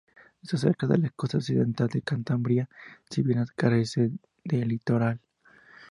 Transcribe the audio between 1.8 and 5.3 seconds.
de Cantabria, si bien carece de litoral.